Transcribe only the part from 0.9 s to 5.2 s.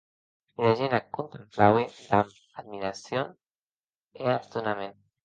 ac contemplaue damb admiracion e estonament.